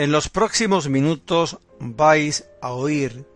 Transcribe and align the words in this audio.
En 0.00 0.12
los 0.12 0.30
próximos 0.30 0.88
minutos 0.88 1.58
vais 1.78 2.48
a 2.62 2.72
oír 2.72 3.26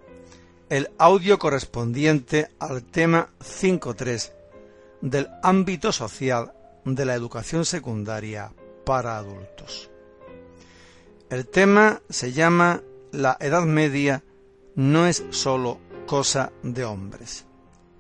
el 0.71 0.89
audio 0.97 1.39
correspondiente 1.39 2.53
al 2.59 2.85
tema 2.85 3.29
5.3 3.39 4.33
del 5.03 5.29
ámbito 5.43 5.93
social 5.93 6.55
de 6.87 7.05
la 7.05 7.17
educación 7.17 7.67
secundaria 7.67 8.51
para 8.87 9.19
adultos. 9.19 9.91
El 11.29 11.47
tema 11.49 12.01
se 12.09 12.33
llama 12.33 12.81
La 13.13 13.37
Edad 13.41 13.67
Media 13.67 14.25
no 14.75 15.07
es 15.07 15.23
sólo 15.29 15.81
cosa 16.07 16.51
de 16.63 16.87
hombres. 16.87 17.45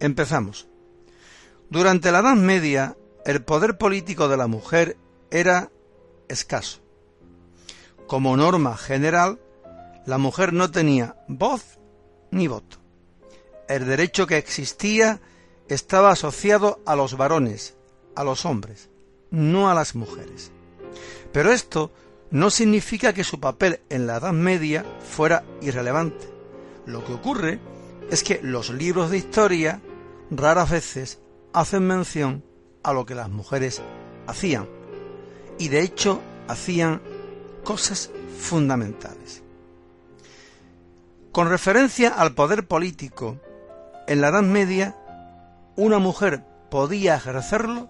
Empezamos. 0.00 0.68
Durante 1.68 2.10
la 2.10 2.20
Edad 2.20 2.36
Media, 2.36 2.96
el 3.26 3.44
poder 3.44 3.76
político 3.76 4.26
de 4.28 4.38
la 4.38 4.46
mujer 4.46 4.96
era 5.30 5.70
escaso. 6.28 6.83
Como 8.06 8.36
norma 8.36 8.76
general, 8.76 9.40
la 10.06 10.18
mujer 10.18 10.52
no 10.52 10.70
tenía 10.70 11.16
voz 11.28 11.78
ni 12.30 12.46
voto. 12.48 12.78
El 13.68 13.86
derecho 13.86 14.26
que 14.26 14.36
existía 14.36 15.20
estaba 15.68 16.10
asociado 16.10 16.80
a 16.84 16.96
los 16.96 17.16
varones, 17.16 17.76
a 18.14 18.24
los 18.24 18.44
hombres, 18.44 18.90
no 19.30 19.70
a 19.70 19.74
las 19.74 19.94
mujeres. 19.94 20.52
Pero 21.32 21.50
esto 21.50 21.90
no 22.30 22.50
significa 22.50 23.12
que 23.12 23.24
su 23.24 23.40
papel 23.40 23.80
en 23.88 24.06
la 24.06 24.16
Edad 24.16 24.32
Media 24.32 24.84
fuera 25.00 25.44
irrelevante. 25.62 26.28
Lo 26.86 27.04
que 27.04 27.14
ocurre 27.14 27.60
es 28.10 28.22
que 28.22 28.40
los 28.42 28.70
libros 28.70 29.10
de 29.10 29.18
historia 29.18 29.80
raras 30.30 30.70
veces 30.70 31.20
hacen 31.52 31.86
mención 31.86 32.44
a 32.82 32.92
lo 32.92 33.06
que 33.06 33.14
las 33.14 33.30
mujeres 33.30 33.80
hacían. 34.26 34.68
Y 35.58 35.68
de 35.68 35.80
hecho 35.80 36.20
hacían 36.48 37.00
cosas 37.64 38.10
fundamentales. 38.38 39.42
Con 41.32 41.48
referencia 41.48 42.10
al 42.10 42.34
poder 42.34 42.68
político, 42.68 43.40
en 44.06 44.20
la 44.20 44.28
Edad 44.28 44.42
Media, 44.42 44.96
una 45.76 45.98
mujer 45.98 46.44
podía 46.70 47.16
ejercerlo 47.16 47.88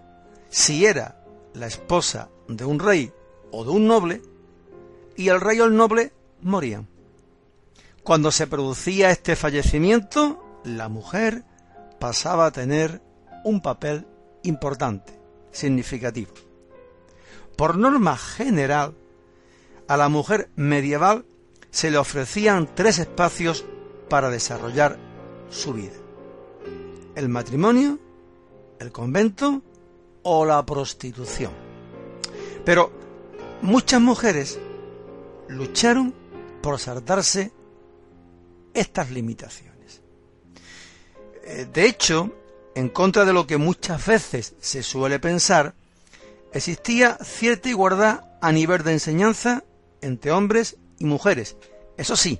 si 0.49 0.85
era 0.85 1.21
la 1.53 1.67
esposa 1.67 2.29
de 2.47 2.65
un 2.65 2.79
rey 2.79 3.11
o 3.51 3.63
de 3.63 3.69
un 3.69 3.87
noble, 3.87 4.21
y 5.15 5.29
el 5.29 5.39
rey 5.39 5.59
o 5.59 5.65
el 5.65 5.75
noble 5.75 6.11
morían. 6.41 6.87
Cuando 8.03 8.31
se 8.31 8.47
producía 8.47 9.11
este 9.11 9.35
fallecimiento, 9.35 10.61
la 10.63 10.89
mujer 10.89 11.43
pasaba 11.99 12.47
a 12.47 12.51
tener 12.51 13.01
un 13.43 13.61
papel 13.61 14.07
importante, 14.43 15.19
significativo. 15.51 16.33
Por 17.55 17.77
norma 17.77 18.17
general, 18.17 18.95
a 19.87 19.97
la 19.97 20.09
mujer 20.09 20.49
medieval 20.55 21.25
se 21.71 21.91
le 21.91 21.97
ofrecían 21.97 22.73
tres 22.73 22.99
espacios 22.99 23.65
para 24.09 24.29
desarrollar 24.29 24.97
su 25.49 25.73
vida. 25.73 25.95
El 27.15 27.29
matrimonio, 27.29 27.99
el 28.79 28.91
convento 28.91 29.61
o 30.23 30.45
la 30.45 30.65
prostitución. 30.65 31.51
Pero 32.63 32.91
muchas 33.61 34.01
mujeres 34.01 34.59
lucharon 35.47 36.13
por 36.61 36.79
saltarse 36.79 37.51
estas 38.73 39.11
limitaciones. 39.11 40.01
Eh, 41.43 41.67
de 41.71 41.85
hecho, 41.85 42.33
en 42.73 42.89
contra 42.89 43.23
de 43.23 43.33
lo 43.33 43.45
que 43.47 43.57
muchas 43.57 44.05
veces 44.05 44.55
se 44.59 44.81
suele 44.83 45.19
pensar, 45.19 45.75
existía 46.51 47.17
cierta 47.23 47.69
igualdad 47.69 48.25
a 48.41 48.51
nivel 48.51 48.83
de 48.83 48.93
enseñanza 48.93 49.63
entre 50.05 50.31
hombres 50.31 50.77
y 50.99 51.05
mujeres. 51.05 51.57
Eso 51.97 52.15
sí, 52.15 52.39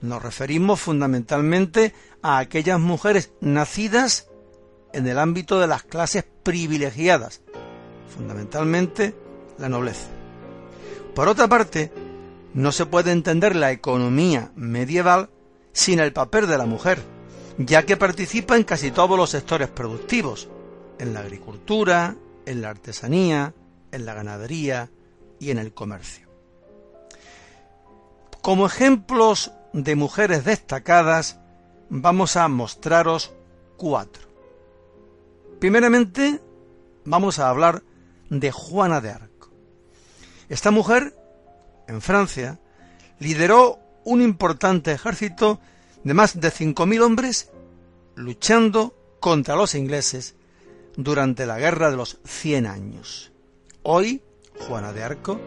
nos 0.00 0.22
referimos 0.22 0.80
fundamentalmente 0.80 1.94
a 2.22 2.38
aquellas 2.38 2.80
mujeres 2.80 3.32
nacidas 3.40 4.28
en 4.92 5.06
el 5.06 5.18
ámbito 5.18 5.60
de 5.60 5.66
las 5.66 5.82
clases 5.82 6.24
privilegiadas, 6.42 7.42
fundamentalmente 8.14 9.14
la 9.58 9.68
nobleza. 9.68 10.08
Por 11.14 11.28
otra 11.28 11.48
parte, 11.48 11.92
no 12.54 12.72
se 12.72 12.86
puede 12.86 13.12
entender 13.12 13.54
la 13.54 13.70
economía 13.70 14.52
medieval 14.56 15.30
sin 15.72 16.00
el 16.00 16.12
papel 16.12 16.46
de 16.46 16.58
la 16.58 16.66
mujer, 16.66 16.98
ya 17.58 17.84
que 17.84 17.96
participa 17.96 18.56
en 18.56 18.64
casi 18.64 18.90
todos 18.90 19.16
los 19.16 19.30
sectores 19.30 19.68
productivos, 19.68 20.48
en 20.98 21.12
la 21.12 21.20
agricultura, 21.20 22.16
en 22.46 22.62
la 22.62 22.70
artesanía, 22.70 23.54
en 23.92 24.06
la 24.06 24.14
ganadería 24.14 24.90
y 25.38 25.50
en 25.50 25.58
el 25.58 25.72
comercio. 25.72 26.27
Como 28.48 28.64
ejemplos 28.64 29.52
de 29.74 29.94
mujeres 29.94 30.42
destacadas, 30.42 31.38
vamos 31.90 32.34
a 32.34 32.48
mostraros 32.48 33.34
cuatro. 33.76 34.26
Primeramente, 35.58 36.40
vamos 37.04 37.38
a 37.38 37.50
hablar 37.50 37.82
de 38.30 38.50
Juana 38.50 39.02
de 39.02 39.10
Arco. 39.10 39.50
Esta 40.48 40.70
mujer, 40.70 41.14
en 41.88 42.00
Francia, 42.00 42.58
lideró 43.18 43.80
un 44.04 44.22
importante 44.22 44.92
ejército 44.92 45.60
de 46.02 46.14
más 46.14 46.40
de 46.40 46.48
5.000 46.48 47.02
hombres 47.02 47.50
luchando 48.14 48.96
contra 49.20 49.56
los 49.56 49.74
ingleses 49.74 50.36
durante 50.96 51.44
la 51.44 51.58
Guerra 51.58 51.90
de 51.90 51.98
los 51.98 52.18
Cien 52.24 52.66
Años. 52.66 53.30
Hoy, 53.82 54.22
Juana 54.66 54.94
de 54.94 55.04
Arco 55.04 55.38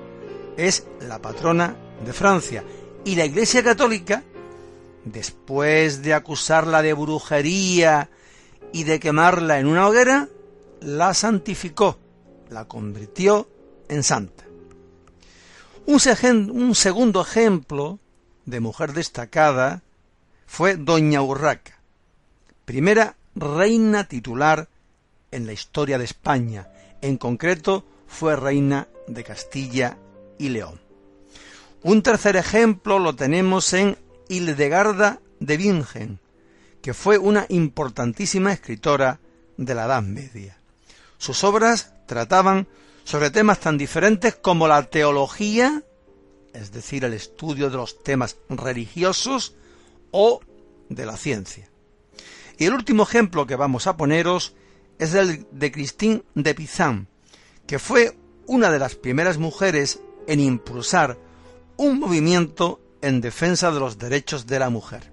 es 0.55 0.85
la 0.99 1.19
patrona 1.19 1.75
de 2.05 2.13
Francia 2.13 2.63
y 3.03 3.15
la 3.15 3.25
Iglesia 3.25 3.63
Católica, 3.63 4.23
después 5.05 6.01
de 6.03 6.13
acusarla 6.13 6.81
de 6.81 6.93
brujería 6.93 8.09
y 8.71 8.83
de 8.83 8.99
quemarla 8.99 9.59
en 9.59 9.67
una 9.67 9.87
hoguera, 9.87 10.29
la 10.81 11.13
santificó, 11.13 11.97
la 12.49 12.65
convirtió 12.65 13.49
en 13.89 14.03
santa. 14.03 14.45
Un, 15.85 15.99
un 16.51 16.75
segundo 16.75 17.21
ejemplo 17.21 17.99
de 18.45 18.59
mujer 18.59 18.93
destacada 18.93 19.81
fue 20.45 20.75
Doña 20.75 21.21
Urraca, 21.21 21.79
primera 22.65 23.15
reina 23.35 24.07
titular 24.07 24.69
en 25.31 25.45
la 25.45 25.53
historia 25.53 25.97
de 25.97 26.05
España, 26.05 26.69
en 27.01 27.17
concreto 27.17 27.85
fue 28.07 28.35
reina 28.35 28.87
de 29.07 29.23
Castilla 29.23 29.97
y 30.37 30.49
León. 30.49 30.90
Un 31.83 32.03
tercer 32.03 32.35
ejemplo 32.35 32.99
lo 32.99 33.15
tenemos 33.15 33.73
en 33.73 33.97
Hildegarda 34.29 35.19
de 35.39 35.57
Bingen, 35.57 36.19
que 36.81 36.93
fue 36.93 37.17
una 37.17 37.47
importantísima 37.49 38.53
escritora 38.53 39.19
de 39.57 39.73
la 39.73 39.85
Edad 39.85 40.03
Media. 40.03 40.59
Sus 41.17 41.43
obras 41.43 41.93
trataban 42.05 42.67
sobre 43.03 43.31
temas 43.31 43.59
tan 43.59 43.79
diferentes 43.79 44.35
como 44.35 44.67
la 44.67 44.83
teología, 44.83 45.83
es 46.53 46.71
decir, 46.71 47.03
el 47.03 47.13
estudio 47.13 47.71
de 47.71 47.77
los 47.77 48.03
temas 48.03 48.37
religiosos, 48.49 49.55
o 50.11 50.41
de 50.89 51.05
la 51.05 51.17
ciencia. 51.17 51.69
Y 52.59 52.65
el 52.65 52.73
último 52.73 53.03
ejemplo 53.03 53.47
que 53.47 53.55
vamos 53.55 53.87
a 53.87 53.97
poneros 53.97 54.53
es 54.99 55.15
el 55.15 55.47
de 55.51 55.71
Christine 55.71 56.23
de 56.35 56.53
Pizan, 56.53 57.07
que 57.65 57.79
fue 57.79 58.15
una 58.45 58.69
de 58.69 58.77
las 58.77 58.95
primeras 58.95 59.39
mujeres 59.39 59.99
en 60.27 60.39
impulsar 60.39 61.17
un 61.81 61.99
movimiento 61.99 62.79
en 63.01 63.21
defensa 63.21 63.71
de 63.71 63.79
los 63.79 63.97
derechos 63.97 64.45
de 64.45 64.59
la 64.59 64.69
mujer. 64.69 65.11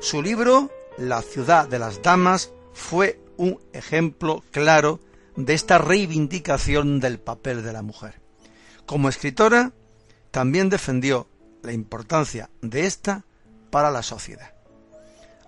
Su 0.00 0.22
libro, 0.22 0.70
La 0.96 1.22
ciudad 1.22 1.66
de 1.66 1.80
las 1.80 2.00
damas, 2.02 2.52
fue 2.72 3.20
un 3.36 3.58
ejemplo 3.72 4.44
claro 4.52 5.00
de 5.34 5.54
esta 5.54 5.78
reivindicación 5.78 7.00
del 7.00 7.18
papel 7.18 7.64
de 7.64 7.72
la 7.72 7.82
mujer. 7.82 8.20
Como 8.86 9.08
escritora, 9.08 9.72
también 10.30 10.68
defendió 10.68 11.26
la 11.62 11.72
importancia 11.72 12.48
de 12.60 12.86
esta 12.86 13.24
para 13.70 13.90
la 13.90 14.04
sociedad. 14.04 14.54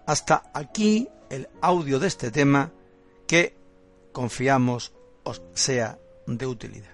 Hasta 0.04 0.50
aquí 0.52 1.08
el 1.30 1.48
audio 1.60 2.00
de 2.00 2.08
este 2.08 2.32
tema 2.32 2.72
que 3.28 3.56
confiamos 4.10 4.92
os 5.22 5.42
sea 5.54 5.96
de 6.26 6.46
utilidad. 6.46 6.93